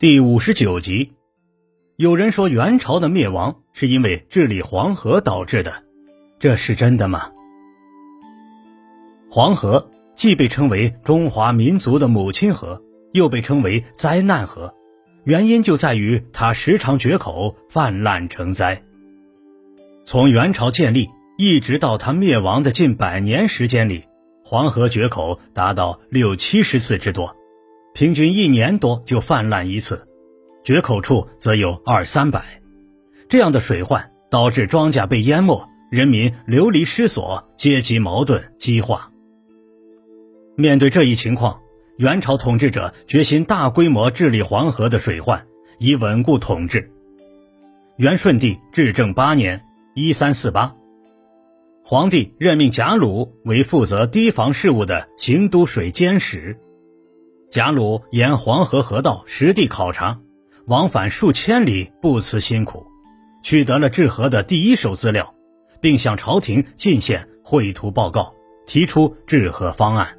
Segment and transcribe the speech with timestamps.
[0.00, 1.12] 第五十九集，
[1.96, 5.84] 有人说元朝的灭亡是因为治理黄河导致的，
[6.38, 7.30] 这是真的吗？
[9.30, 12.82] 黄河既被称为中华民族的母亲河，
[13.12, 14.74] 又被称为灾难河，
[15.24, 18.82] 原因就在于它时常决口，泛滥成灾。
[20.06, 24.04] 从元朝建立一直到它灭亡的近百年时间里，
[24.46, 27.36] 黄河决口达到六七十次之多。
[27.92, 30.06] 平均一年多就泛滥一次，
[30.64, 32.42] 决口处则有二三百。
[33.28, 39.10] 这样的水患导致庄稼被淹没，人民流离失所，阶级矛盾激化。
[40.56, 41.60] 面对这一情况，
[41.98, 45.46] 元朝统治者决心大规模治理黄河的水患，
[45.78, 46.90] 以稳固统治。
[47.96, 49.62] 元顺帝至正八年
[49.94, 50.74] （一三四八），
[51.84, 56.58] 皇帝任命贾鲁为负责堤防事务的行都水监使。
[57.50, 60.20] 贾鲁沿黄河河道实地考察，
[60.66, 62.86] 往返数千里，不辞辛苦，
[63.42, 65.34] 取得了治河的第一手资料，
[65.80, 68.32] 并向朝廷进献绘图报告，
[68.66, 70.16] 提出治河方案。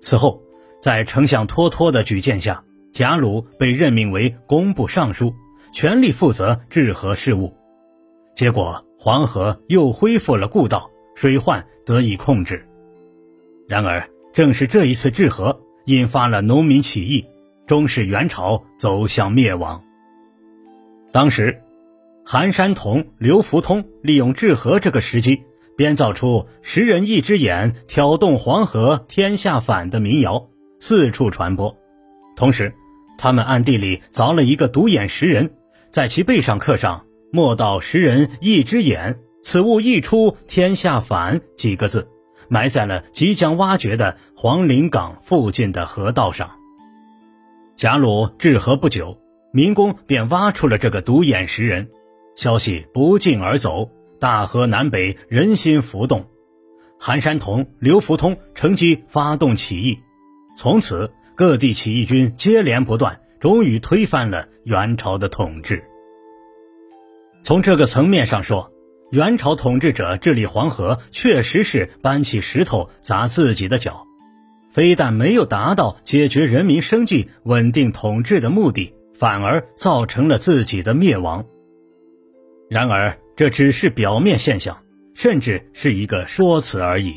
[0.00, 0.42] 此后，
[0.80, 5.32] 在丞相脱脱的举荐下，贾鲁被任命为工部尚书，
[5.72, 7.56] 全力负责治河事务。
[8.34, 12.66] 结果，黄河又恢复了故道，水患得以控制。
[13.68, 15.60] 然而，正是这一次治河。
[15.86, 17.24] 引发了农民起义，
[17.66, 19.82] 终使元朝走向灭亡。
[21.12, 21.62] 当时，
[22.24, 25.42] 韩山童、刘福通利用治河这个时机，
[25.76, 31.76] 编造出“十人一只眼，挑动黄河天下反”的民谣，四处传播。
[32.36, 32.72] 同时，
[33.18, 35.52] 他们暗地里凿了一个独眼石人，
[35.90, 42.08] 在其背上刻上“莫道十人一只眼，此物一出天下反”几个字。
[42.52, 46.50] 埋在了即将挖掘的黄陵岗附近的河道上。
[47.76, 49.18] 贾鲁治河不久，
[49.54, 51.88] 民工便挖出了这个独眼石人，
[52.36, 56.26] 消息不胫而走，大河南北人心浮动。
[57.00, 59.98] 韩山童、刘福通乘机发动起义，
[60.54, 65.82] 从此各地起义军接连不断，终于推翻了元朝的统治。
[67.42, 68.71] 从这个层面上说。
[69.12, 74.06] 元朝统治者治理黄河，确实是搬起石头砸自己的脚，
[74.70, 81.44] 非但没有达到解决人民生计、稳定统治的目的，反而造成了自己的灭亡。
[82.70, 84.78] 然而，这只是表面现象，
[85.12, 87.16] 甚至是一个说辞而已。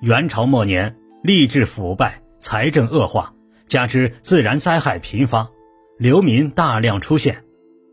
[0.00, 3.34] 元朝末年，吏治腐败，财政恶化，
[3.66, 5.50] 加之自然灾害频发，
[5.98, 7.44] 流民大量出现，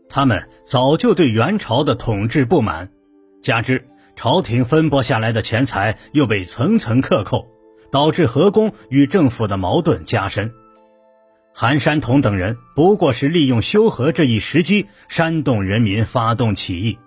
[0.08, 2.90] 他们早就对元朝的统治不满。
[3.42, 3.86] 加之
[4.16, 7.48] 朝廷分拨下来的钱财又被层层克扣，
[7.90, 10.52] 导致河工与政府的矛盾加深。
[11.52, 16.98] 韩山童等人不过是利用修河这一时机煽动人民发动起义，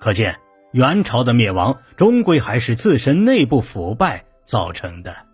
[0.00, 0.38] 可见
[0.70, 5.26] 元朝的灭亡终归还是自身内部腐败造成的。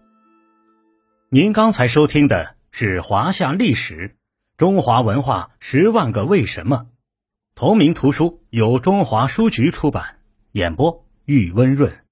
[1.31, 4.09] 您刚才收听的是《华夏历史·
[4.57, 6.77] 中华文化十万个为什么》，
[7.55, 10.18] 同名图书由中华书局出版。
[10.53, 12.08] 演播：玉温润。